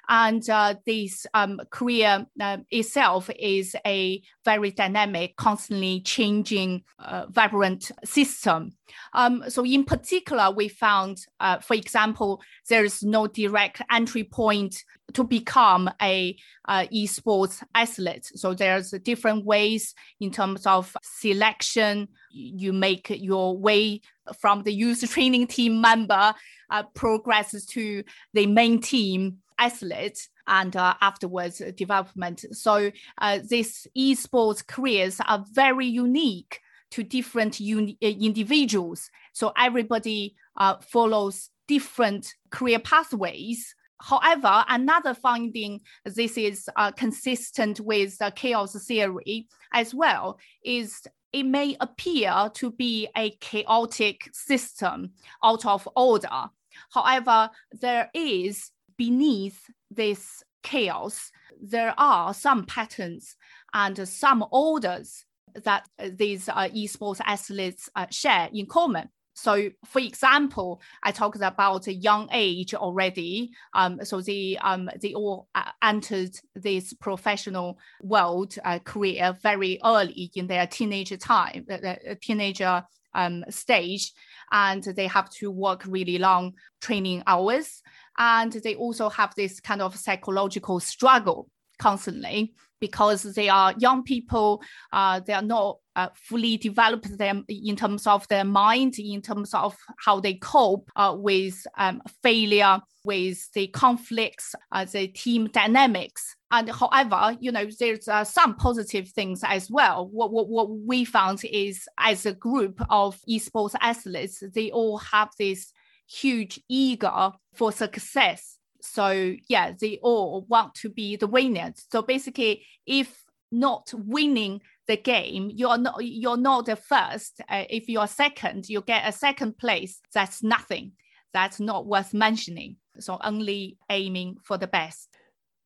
And 0.07 0.48
uh, 0.50 0.75
this 0.86 1.25
um, 1.33 1.62
career 1.69 2.25
uh, 2.39 2.57
itself 2.71 3.29
is 3.38 3.75
a 3.86 4.21
very 4.45 4.71
dynamic, 4.71 5.36
constantly 5.36 6.01
changing, 6.01 6.83
uh, 7.00 7.25
vibrant 7.29 7.91
system. 8.03 8.71
Um, 9.13 9.43
so, 9.48 9.65
in 9.65 9.83
particular, 9.83 10.51
we 10.51 10.67
found, 10.67 11.25
for 11.62 11.75
example, 11.75 12.41
there 12.69 12.83
is 12.83 13.03
no 13.03 13.27
direct 13.27 13.81
entry 13.91 14.24
point 14.24 14.83
to 15.13 15.24
become 15.24 15.89
a 16.01 16.36
uh, 16.67 16.86
esports 16.93 17.63
athlete. 17.74 18.31
So 18.36 18.53
there's 18.53 18.91
different 19.03 19.45
ways 19.45 19.93
in 20.19 20.31
terms 20.31 20.65
of 20.65 20.95
selection. 21.01 22.07
You 22.31 22.74
make 22.74 23.07
your 23.09 23.57
way 23.57 24.01
from 24.39 24.63
the 24.63 24.74
youth 24.74 25.09
training 25.09 25.48
team 25.48 25.81
member, 25.81 26.33
uh, 26.70 26.84
progresses 26.94 27.66
to 27.66 28.04
the 28.34 28.46
main 28.46 28.82
team 28.82 29.38
athlete 29.58 30.28
and 30.48 30.76
uh, 30.76 30.94
afterwards 31.02 31.62
development. 31.76 32.46
So 32.52 32.92
uh, 33.20 33.40
these 33.48 33.88
esports 33.98 34.66
careers 34.66 35.20
are 35.28 35.46
very 35.52 35.86
unique 35.86 36.60
to 36.92 37.04
different 37.04 37.62
uh, 37.62 37.94
individuals. 38.02 39.10
So 39.34 39.54
everybody 39.58 40.36
uh, 40.58 40.78
follows 40.82 41.50
different 41.68 42.34
career 42.50 42.80
pathways. 42.80 43.76
However, 44.02 44.66
another 44.68 45.14
finding, 45.14 45.82
this 46.06 46.38
is 46.38 46.70
uh, 46.76 46.92
consistent 46.92 47.80
with 47.80 48.18
the 48.18 48.32
chaos 48.32 48.74
theory 48.86 49.48
as 49.74 49.94
well, 49.94 50.40
is 50.64 51.02
it 51.32 51.44
may 51.44 51.76
appear 51.80 52.50
to 52.56 52.72
be 52.72 53.08
a 53.16 53.32
chaotic 53.40 54.30
system 54.34 55.12
out 55.44 55.66
of 55.66 55.88
order. 55.96 56.50
However, 56.91 57.50
there 57.71 58.09
is 58.13 58.71
beneath 58.98 59.69
this 59.89 60.43
chaos, 60.63 61.31
there 61.62 61.93
are 61.98 62.33
some 62.33 62.65
patterns 62.65 63.36
and 63.74 64.07
some 64.07 64.45
orders 64.51 65.25
that 65.63 65.88
these 66.15 66.50
uh, 66.50 66.69
esports 66.69 67.21
athletes 67.25 67.89
uh, 67.95 68.05
share 68.09 68.50
in 68.53 68.65
common. 68.65 69.09
So, 69.39 69.69
for 69.86 70.00
example, 70.00 70.81
I 71.01 71.13
talked 71.13 71.41
about 71.41 71.88
a 71.88 71.93
young 71.93 72.27
age 72.33 72.74
already. 72.74 73.51
Um, 73.74 74.03
so 74.03 74.19
they 74.19 74.57
um, 74.62 74.89
they 75.01 75.13
all 75.13 75.48
uh, 75.55 75.71
entered 75.81 76.38
this 76.55 76.93
professional 76.93 77.79
world 78.01 78.55
uh, 78.65 78.79
career 78.79 79.38
very 79.41 79.79
early 79.86 80.29
in 80.36 80.48
their 80.48 80.67
teenager 80.67 81.15
time, 81.15 81.63
the, 81.67 82.17
teenager 82.21 82.83
um, 83.13 83.44
stage, 83.50 84.12
and 84.51 84.84
they 84.84 85.08
have 85.08 85.30
to 85.32 85.51
work 85.51 85.84
really 85.88 86.18
long 86.18 86.54
training 86.82 87.24
hours, 87.28 87.82
and 88.18 88.51
they 88.51 88.75
also 88.75 89.10
have 89.10 89.34
this 89.36 89.60
kind 89.60 89.82
of 89.82 89.96
psychological 89.96 90.80
struggle 90.80 91.50
constantly 91.80 92.54
because 92.80 93.24
they 93.24 93.50
are 93.50 93.74
young 93.78 94.04
people, 94.04 94.62
uh, 94.94 95.20
they 95.20 95.34
are 95.34 95.42
not 95.42 95.78
uh, 96.00 96.10
fully 96.15 96.58
develop 96.58 97.03
them 97.03 97.46
in 97.48 97.75
terms 97.75 98.08
of 98.08 98.27
their 98.27 98.46
mind, 98.46 98.98
in 99.00 99.22
terms 99.22 99.53
of 99.53 99.75
how 100.06 100.20
they 100.20 100.36
cope 100.36 100.89
uh, 100.96 101.15
with 101.18 101.58
um, 101.77 102.01
failure, 102.24 102.79
with 103.03 103.51
the 103.53 103.68
conflicts, 103.68 104.56
uh, 104.72 104.86
the 104.86 105.08
team 105.08 105.48
dynamics. 105.48 106.36
And 106.51 106.70
however, 106.70 107.38
you 107.39 107.51
know, 107.51 107.68
there's 107.79 108.08
uh, 108.08 108.24
some 108.24 108.56
positive 108.56 109.10
things 109.10 109.41
as 109.44 109.70
well. 109.70 110.08
What, 110.08 110.32
what, 110.32 110.48
what 110.48 110.70
we 110.70 111.06
found 111.06 111.44
is 111.46 111.88
as 111.98 112.25
a 112.25 112.34
group 112.34 112.82
of 112.89 113.20
esports 113.29 113.75
athletes, 113.82 114.44
they 114.56 114.72
all 114.72 114.98
have 114.98 115.29
this 115.38 115.74
huge 116.08 116.60
eager 116.70 117.32
for 117.53 117.72
success. 117.72 118.58
So 118.82 119.36
yeah, 119.48 119.74
they 119.79 120.00
all 120.01 120.46
want 120.48 120.74
to 120.75 120.89
be 120.89 121.18
the 121.18 121.27
winners. 121.27 121.86
So 121.91 122.01
basically, 122.01 122.65
if 122.86 123.24
not 123.51 123.91
winning 123.94 124.62
the 124.88 124.98
game, 124.98 125.51
you're 125.53 125.77
not 125.77 126.03
you're 126.03 126.38
not 126.38 126.65
the 126.65 126.75
first. 126.75 127.41
Uh, 127.50 127.65
if 127.70 127.88
you're 127.88 128.08
second, 128.08 128.68
you 128.70 128.82
get 128.82 129.08
a 129.08 129.12
second 129.12 129.58
place. 129.58 130.01
That's 130.13 130.44
nothing. 130.44 130.94
That's 131.34 131.60
not 131.60 131.86
worth 131.86 132.13
mentioning. 132.13 132.77
So 133.00 133.20
only 133.24 133.77
aiming 133.89 134.38
for 134.44 134.58
the 134.58 134.68
best. 134.68 135.10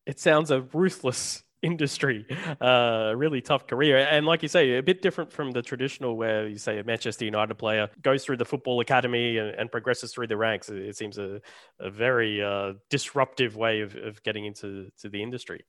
It 0.06 0.20
sounds 0.20 0.50
a 0.50 0.60
ruthless 0.72 1.42
industry, 1.62 2.26
uh, 2.60 3.14
really 3.16 3.40
tough 3.40 3.66
career. 3.66 3.96
And 3.96 4.26
like 4.26 4.42
you 4.42 4.48
say, 4.48 4.76
a 4.76 4.82
bit 4.82 5.00
different 5.00 5.32
from 5.32 5.50
the 5.50 5.62
traditional 5.62 6.16
where 6.16 6.46
you 6.46 6.58
say 6.58 6.78
a 6.78 6.84
Manchester 6.84 7.24
United 7.24 7.54
player 7.54 7.88
goes 8.02 8.22
through 8.22 8.36
the 8.36 8.44
football 8.44 8.80
academy 8.80 9.38
and, 9.38 9.48
and 9.54 9.72
progresses 9.72 10.12
through 10.12 10.26
the 10.26 10.36
ranks. 10.36 10.68
It, 10.68 10.94
seems 10.94 11.16
a, 11.16 11.40
a 11.80 11.90
very 11.90 12.42
uh, 12.42 12.74
disruptive 12.90 13.56
way 13.56 13.80
of, 13.80 13.96
of 13.96 14.22
getting 14.22 14.44
into 14.44 14.90
to 15.00 15.08
the 15.08 15.22
industry. 15.22 15.64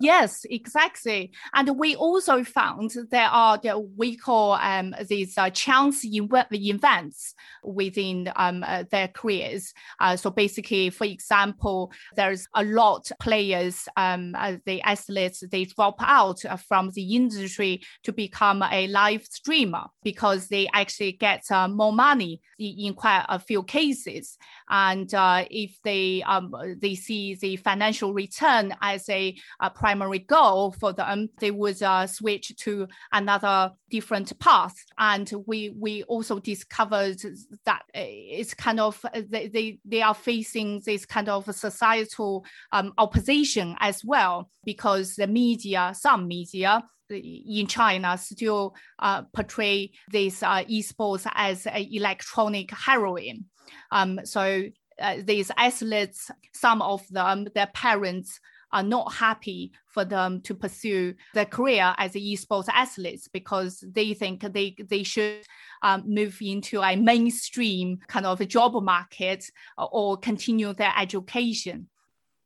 Yes, 0.00 0.44
exactly. 0.50 1.30
And 1.54 1.78
we 1.78 1.94
also 1.94 2.42
found 2.42 2.94
there 3.10 3.28
are 3.28 3.58
the, 3.58 3.78
we 3.78 4.16
call 4.16 4.54
um, 4.54 4.92
these 5.08 5.38
uh, 5.38 5.50
chance 5.50 6.04
events 6.04 7.34
within 7.62 8.32
um, 8.34 8.64
uh, 8.66 8.84
their 8.90 9.06
careers. 9.06 9.72
Uh, 10.00 10.16
so 10.16 10.30
basically, 10.30 10.90
for 10.90 11.04
example, 11.04 11.92
there's 12.16 12.48
a 12.54 12.64
lot 12.64 13.08
players, 13.20 13.88
um, 13.96 14.34
uh, 14.36 14.56
the 14.66 14.82
athletes, 14.82 15.44
they 15.50 15.64
drop 15.64 15.96
out 16.00 16.40
from 16.66 16.90
the 16.90 17.14
industry 17.14 17.80
to 18.02 18.12
become 18.12 18.64
a 18.64 18.88
live 18.88 19.24
streamer 19.24 19.84
because 20.02 20.48
they 20.48 20.68
actually 20.74 21.12
get 21.12 21.44
uh, 21.52 21.68
more 21.68 21.92
money 21.92 22.40
in 22.58 22.94
quite 22.94 23.24
a 23.28 23.38
few 23.38 23.62
cases. 23.62 24.38
And 24.68 25.12
uh, 25.14 25.44
if 25.50 25.78
they 25.84 26.22
um, 26.26 26.52
they 26.78 26.96
see 26.96 27.36
the 27.36 27.56
financial 27.56 28.12
return 28.12 28.74
as 28.80 29.08
a, 29.08 29.36
a 29.60 29.70
primary 29.84 30.20
goal 30.20 30.72
for 30.72 30.94
them, 30.94 31.28
they 31.40 31.50
would 31.50 31.82
uh, 31.82 32.06
switch 32.06 32.56
to 32.56 32.88
another 33.12 33.70
different 33.90 34.32
path. 34.38 34.74
And 34.96 35.30
we 35.46 35.74
we 35.78 36.04
also 36.04 36.38
discovered 36.38 37.20
that 37.66 37.82
it's 37.92 38.54
kind 38.54 38.80
of 38.80 39.04
they 39.12 39.48
they, 39.48 39.78
they 39.84 40.00
are 40.00 40.14
facing 40.14 40.80
this 40.86 41.04
kind 41.04 41.28
of 41.28 41.54
societal 41.54 42.46
um, 42.72 42.94
opposition 42.96 43.76
as 43.78 44.02
well 44.02 44.48
because 44.64 45.16
the 45.16 45.26
media, 45.26 45.92
some 45.94 46.28
media 46.28 46.82
in 47.10 47.66
China 47.66 48.16
still 48.16 48.74
uh, 49.00 49.22
portray 49.34 49.90
this 50.10 50.42
uh, 50.42 50.64
esports 50.64 51.30
as 51.34 51.66
an 51.66 51.86
electronic 51.92 52.70
heroin. 52.70 53.44
Um, 53.90 54.20
so 54.24 54.64
uh, 54.98 55.16
these 55.22 55.50
athletes, 55.58 56.30
some 56.54 56.80
of 56.80 57.06
them, 57.10 57.48
their 57.54 57.70
parents 57.74 58.40
are 58.74 58.82
not 58.82 59.14
happy 59.14 59.72
for 59.86 60.04
them 60.04 60.40
to 60.42 60.54
pursue 60.54 61.14
their 61.32 61.46
career 61.46 61.94
as 61.96 62.12
esports 62.12 62.68
athletes 62.68 63.28
because 63.28 63.82
they 63.86 64.12
think 64.12 64.42
they 64.52 64.74
they 64.78 65.04
should 65.04 65.46
um, 65.82 66.02
move 66.06 66.36
into 66.42 66.82
a 66.82 66.96
mainstream 66.96 67.98
kind 68.08 68.26
of 68.26 68.40
a 68.40 68.46
job 68.46 68.74
market 68.82 69.50
or 69.78 70.16
continue 70.16 70.74
their 70.74 70.92
education. 70.98 71.88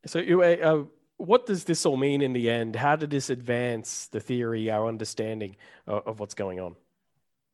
So, 0.06 0.20
uh, 0.20 0.84
what 1.16 1.46
does 1.46 1.64
this 1.64 1.84
all 1.84 1.96
mean 1.96 2.22
in 2.22 2.32
the 2.32 2.50
end? 2.50 2.76
How 2.76 2.94
did 2.94 3.10
this 3.10 3.30
advance 3.30 4.06
the 4.08 4.20
theory, 4.20 4.70
our 4.70 4.86
understanding 4.86 5.56
of, 5.86 6.06
of 6.06 6.20
what's 6.20 6.34
going 6.34 6.60
on? 6.60 6.76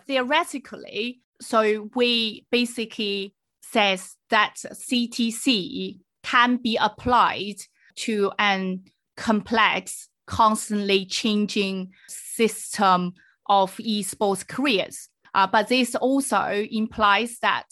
Theoretically, 0.07 1.23
so 1.41 1.89
we 1.95 2.47
basically 2.51 3.35
says 3.63 4.17
that 4.31 4.57
CTC 4.57 6.01
can 6.23 6.57
be 6.57 6.77
applied 6.81 7.57
to 7.97 8.33
an 8.39 8.85
complex, 9.17 10.09
constantly 10.27 11.07
changing 11.07 11.93
system 12.09 13.15
of 13.47 13.77
esports 13.77 14.47
careers. 14.47 15.09
Uh, 15.35 15.47
but 15.47 15.69
this 15.69 15.95
also 15.97 16.67
implies 16.71 17.39
that 17.41 17.65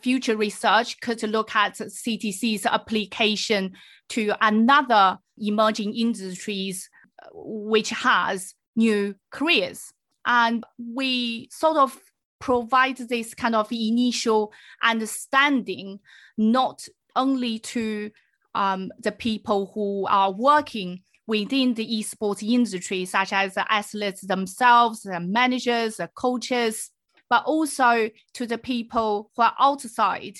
future 0.00 0.36
research 0.36 1.00
could 1.00 1.22
look 1.22 1.54
at 1.54 1.74
CTC's 1.74 2.66
application 2.66 3.72
to 4.08 4.32
another 4.40 5.18
emerging 5.38 5.94
industries 5.94 6.88
which 7.32 7.90
has 7.90 8.54
new 8.76 9.14
careers. 9.30 9.92
And 10.26 10.64
we 10.78 11.48
sort 11.50 11.76
of 11.76 11.98
provide 12.38 12.96
this 12.96 13.34
kind 13.34 13.54
of 13.54 13.70
initial 13.70 14.52
understanding, 14.82 16.00
not 16.38 16.86
only 17.14 17.58
to 17.58 18.10
um, 18.54 18.90
the 18.98 19.12
people 19.12 19.70
who 19.74 20.06
are 20.08 20.32
working 20.32 21.02
within 21.26 21.74
the 21.74 21.86
esports 21.86 22.42
industry, 22.42 23.04
such 23.04 23.32
as 23.32 23.54
the 23.54 23.72
athletes 23.72 24.22
themselves, 24.22 25.02
the 25.02 25.20
managers, 25.20 25.96
the 25.96 26.08
coaches, 26.14 26.90
but 27.28 27.44
also 27.44 28.10
to 28.34 28.46
the 28.46 28.58
people 28.58 29.30
who 29.36 29.42
are 29.42 29.54
outside 29.60 30.36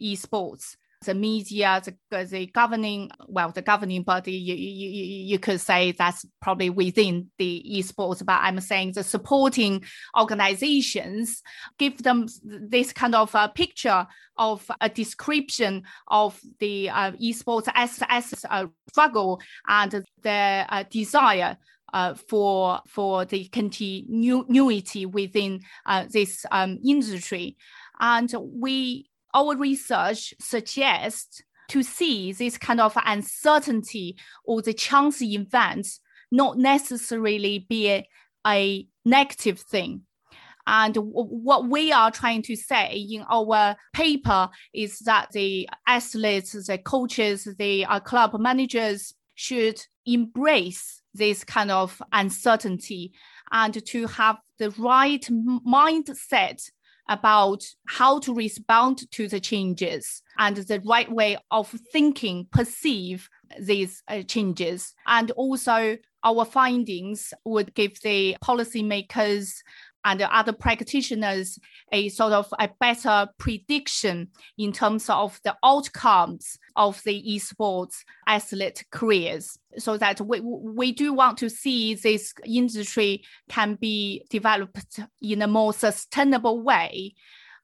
esports 0.00 0.76
the 1.04 1.14
media, 1.14 1.82
the, 1.84 2.24
the 2.24 2.46
governing, 2.46 3.10
well, 3.28 3.50
the 3.50 3.62
governing 3.62 4.02
body, 4.02 4.32
you, 4.32 4.54
you, 4.54 5.04
you 5.26 5.38
could 5.38 5.60
say 5.60 5.92
that's 5.92 6.24
probably 6.40 6.70
within 6.70 7.30
the 7.38 7.64
esports, 7.76 8.24
but 8.24 8.40
I'm 8.42 8.60
saying 8.60 8.92
the 8.92 9.04
supporting 9.04 9.84
organizations 10.18 11.42
give 11.78 12.02
them 12.02 12.26
this 12.44 12.92
kind 12.92 13.14
of 13.14 13.34
a 13.34 13.48
picture 13.48 14.06
of 14.36 14.70
a 14.80 14.88
description 14.88 15.84
of 16.08 16.40
the 16.58 16.90
uh, 16.90 17.12
esports 17.12 17.68
as, 17.74 18.02
as 18.08 18.44
a 18.50 18.68
struggle 18.90 19.40
and 19.68 20.04
their 20.22 20.66
uh, 20.68 20.84
desire 20.90 21.56
uh, 21.92 22.14
for 22.14 22.80
for 22.88 23.24
the 23.24 23.46
continuity 23.48 25.06
within 25.06 25.60
uh, 25.86 26.04
this 26.10 26.44
um, 26.50 26.78
industry, 26.84 27.56
and 28.00 28.34
we 28.42 29.08
our 29.34 29.56
research 29.56 30.32
suggests 30.40 31.42
to 31.68 31.82
see 31.82 32.32
this 32.32 32.56
kind 32.58 32.80
of 32.80 32.96
uncertainty 33.04 34.16
or 34.44 34.62
the 34.62 34.74
chance 34.74 35.20
events 35.22 36.00
not 36.30 36.58
necessarily 36.58 37.66
be 37.68 37.90
a, 37.90 38.08
a 38.46 38.86
negative 39.04 39.60
thing. 39.60 40.02
And 40.66 40.96
what 40.96 41.68
we 41.68 41.92
are 41.92 42.10
trying 42.10 42.42
to 42.42 42.56
say 42.56 43.06
in 43.10 43.24
our 43.28 43.76
paper 43.92 44.48
is 44.72 44.98
that 45.00 45.28
the 45.32 45.68
athletes, 45.86 46.52
the 46.52 46.78
coaches, 46.78 47.46
the 47.58 47.84
uh, 47.84 48.00
club 48.00 48.38
managers 48.40 49.14
should 49.34 49.80
embrace 50.06 51.02
this 51.12 51.44
kind 51.44 51.70
of 51.70 52.00
uncertainty 52.12 53.12
and 53.52 53.84
to 53.86 54.06
have 54.06 54.38
the 54.58 54.70
right 54.70 55.26
mindset 55.66 56.62
about 57.08 57.64
how 57.86 58.18
to 58.20 58.34
respond 58.34 59.10
to 59.12 59.28
the 59.28 59.40
changes 59.40 60.22
and 60.38 60.56
the 60.56 60.80
right 60.80 61.10
way 61.10 61.36
of 61.50 61.68
thinking, 61.92 62.46
perceive 62.50 63.28
these 63.58 64.02
uh, 64.08 64.22
changes. 64.22 64.94
And 65.06 65.30
also, 65.32 65.98
our 66.24 66.44
findings 66.44 67.34
would 67.44 67.74
give 67.74 68.00
the 68.00 68.36
policymakers 68.42 69.52
and 70.04 70.22
other 70.22 70.52
practitioners 70.52 71.58
a 71.92 72.08
sort 72.08 72.32
of 72.32 72.52
a 72.58 72.68
better 72.80 73.28
prediction 73.38 74.28
in 74.58 74.72
terms 74.72 75.08
of 75.08 75.40
the 75.44 75.56
outcomes 75.64 76.58
of 76.76 77.02
the 77.04 77.22
esports 77.28 78.04
athlete 78.26 78.84
careers. 78.90 79.58
So 79.78 79.96
that 79.98 80.20
we, 80.20 80.40
we 80.40 80.92
do 80.92 81.12
want 81.12 81.38
to 81.38 81.50
see 81.50 81.94
this 81.94 82.32
industry 82.44 83.24
can 83.48 83.74
be 83.74 84.24
developed 84.30 85.00
in 85.20 85.42
a 85.42 85.48
more 85.48 85.72
sustainable 85.72 86.62
way 86.62 87.14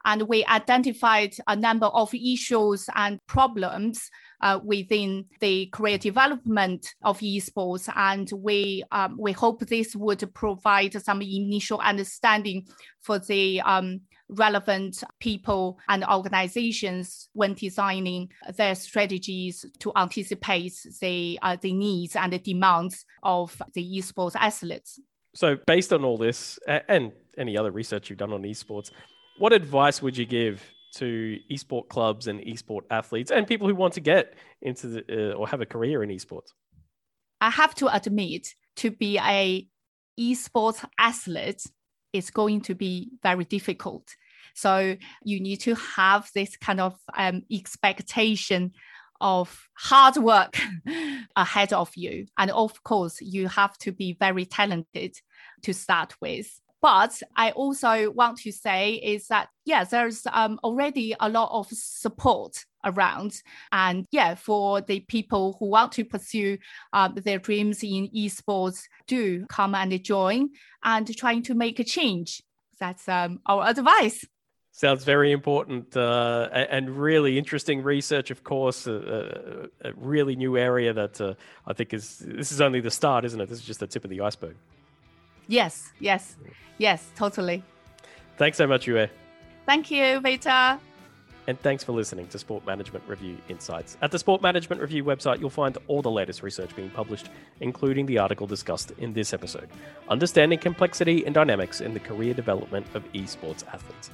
and 0.05 0.23
we 0.23 0.45
identified 0.47 1.35
a 1.47 1.57
number 1.57 1.87
of 1.87 2.13
issues 2.15 2.89
and 2.95 3.19
problems 3.27 4.11
uh, 4.41 4.59
within 4.65 5.27
the 5.41 5.67
career 5.67 5.99
development 5.99 6.95
of 7.03 7.21
esports, 7.21 7.93
and 7.95 8.31
we 8.35 8.83
um, 8.93 9.17
we 9.19 9.33
hope 9.33 9.61
this 9.61 9.95
would 9.95 10.33
provide 10.35 11.01
some 11.03 11.21
initial 11.23 11.79
understanding 11.81 12.67
for 13.01 13.19
the 13.19 13.61
um, 13.63 14.01
relevant 14.31 15.03
people 15.19 15.79
and 15.89 16.05
organizations 16.05 17.29
when 17.33 17.55
designing 17.55 18.31
their 18.57 18.75
strategies 18.75 19.67
to 19.79 19.93
anticipate 19.97 20.75
the 21.01 21.39
uh, 21.43 21.57
the 21.61 21.73
needs 21.73 22.17
and 22.17 22.33
the 22.33 22.39
demands 22.39 23.05
of 23.23 23.61
the 23.75 23.99
esports 23.99 24.37
athletes. 24.37 25.01
So, 25.35 25.57
based 25.67 25.93
on 25.93 26.05
all 26.05 26.17
this 26.17 26.59
and 26.67 27.13
any 27.37 27.57
other 27.57 27.71
research 27.71 28.11
you've 28.11 28.19
done 28.19 28.33
on 28.33 28.43
esports, 28.43 28.91
what 29.41 29.55
advice 29.55 30.03
would 30.03 30.19
you 30.19 30.27
give 30.27 30.63
to 30.97 31.39
esport 31.51 31.89
clubs 31.89 32.27
and 32.27 32.41
esport 32.41 32.83
athletes 32.91 33.31
and 33.31 33.47
people 33.47 33.67
who 33.67 33.75
want 33.75 33.95
to 33.95 34.01
get 34.01 34.35
into 34.61 34.87
the, 34.87 35.33
uh, 35.33 35.35
or 35.35 35.49
have 35.49 35.63
a 35.63 35.67
career 35.67 36.03
in 36.03 36.11
esports? 36.11 36.51
I 37.41 37.49
have 37.49 37.75
to 37.77 37.89
admit, 37.89 38.49
to 38.77 38.91
be 38.91 39.19
a 39.19 39.67
esports 40.19 40.85
athlete 40.99 41.63
is 42.13 42.31
going 42.31 42.61
to 42.63 42.75
be 42.75 43.13
very 43.23 43.47
difficult. 43.47 44.15
So 44.55 44.97
you 45.25 45.41
need 45.41 45.61
to 45.61 45.75
have 45.75 46.29
this 46.35 46.59
kind 46.59 46.81
of 46.81 46.99
um, 47.17 47.43
expectation 47.51 48.73
of 49.23 49.69
hard 49.75 50.19
work 50.19 50.59
ahead 51.37 51.73
of 51.73 51.91
you. 51.97 52.27
And 52.37 52.51
of 52.51 52.83
course, 52.83 53.23
you 53.23 53.49
have 53.49 53.79
to 53.79 53.93
be 53.93 54.19
very 54.21 54.45
talented 54.45 55.17
to 55.63 55.73
start 55.73 56.15
with. 56.21 56.61
But 56.83 57.23
I 57.37 57.51
also 57.51 58.11
want 58.11 58.39
to 58.39 58.53
say 58.53 58.95
is 58.95 59.29
that, 59.29 59.49
yeah, 59.65 59.85
there's 59.85 60.27
um, 60.33 60.59
already 60.65 61.15
a 61.21 61.29
lot 61.29 61.51
of 61.53 61.69
support 61.71 62.65
around. 62.85 63.43
And 63.71 64.07
yeah, 64.11 64.35
for 64.35 64.81
the 64.81 65.01
people 65.01 65.57
who 65.59 65.67
want 65.67 65.93
to 65.93 66.05
pursue 66.05 66.59
uh, 66.93 67.09
their 67.09 67.39
dreams 67.39 67.83
in 67.83 68.09
esports, 68.17 68.85
do 69.07 69.45
come 69.47 69.75
and 69.75 70.03
join 70.03 70.51
and 70.83 71.17
trying 71.17 71.43
to 71.45 71.55
make 71.55 71.79
a 71.79 71.85
change. 71.85 72.43
That's 72.79 73.07
um, 73.09 73.41
our 73.45 73.69
advice. 73.69 74.25
Sounds 74.73 75.05
very 75.05 75.33
important 75.33 75.95
uh, 75.97 76.49
and 76.53 76.89
really 76.89 77.37
interesting 77.37 77.83
research, 77.83 78.31
of 78.31 78.43
course. 78.45 78.87
A, 78.87 79.69
a, 79.83 79.89
a 79.91 79.93
really 79.97 80.37
new 80.37 80.57
area 80.57 80.95
that 80.95 81.21
uh, 81.21 81.35
I 81.67 81.75
think 81.75 81.93
is 81.93 82.19
this 82.19 82.53
is 82.53 82.63
only 82.63 82.81
the 82.81 82.91
start, 82.91 83.27
isn't 83.27 83.39
it? 83.39 83.49
This 83.51 83.59
is 83.59 83.65
just 83.65 83.81
the 83.81 83.87
tip 83.87 84.05
of 84.05 84.11
the 84.11 84.23
iceberg. 84.23 84.57
Yes, 85.51 85.93
yes, 85.99 86.37
yes, 86.79 87.11
totally. 87.17 87.65
Thanks 88.37 88.57
so 88.57 88.69
much, 88.69 88.87
Yue. 88.87 89.09
Thank 89.67 89.91
you, 89.91 90.21
Vitor. 90.21 90.79
And 91.49 91.59
thanks 91.59 91.83
for 91.83 91.91
listening 91.91 92.29
to 92.29 92.39
Sport 92.39 92.65
Management 92.65 93.03
Review 93.09 93.37
Insights. 93.49 93.97
At 94.01 94.13
the 94.13 94.19
Sport 94.21 94.43
Management 94.43 94.81
Review 94.81 95.03
website, 95.03 95.41
you'll 95.41 95.51
find 95.51 95.77
all 95.89 96.03
the 96.03 96.11
latest 96.11 96.45
research 96.45 96.77
being 96.77 96.91
published, 96.91 97.31
including 97.59 98.07
the 98.07 98.17
article 98.19 98.47
discussed 98.47 98.93
in 98.99 99.13
this 99.13 99.35
episode 99.35 99.69
Understanding 100.09 100.61
Complexity 100.61 101.25
and 101.27 101.35
Dynamics 101.35 101.81
in 101.81 101.95
the 101.95 102.01
Career 102.01 102.33
Development 102.33 102.87
of 102.95 103.03
Esports 103.13 103.67
Athletes. 103.67 104.11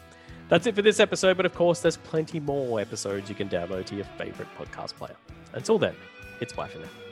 That's 0.48 0.66
it 0.66 0.74
for 0.74 0.82
this 0.82 1.00
episode, 1.00 1.36
but 1.36 1.44
of 1.44 1.54
course, 1.54 1.80
there's 1.80 1.98
plenty 1.98 2.40
more 2.40 2.80
episodes 2.80 3.28
you 3.28 3.34
can 3.34 3.50
download 3.50 3.84
to 3.86 3.94
your 3.94 4.06
favorite 4.16 4.48
podcast 4.56 4.94
player. 4.94 5.16
Until 5.52 5.78
then, 5.78 5.96
it's 6.40 6.54
bye 6.54 6.68
for 6.68 6.78
now. 6.78 7.05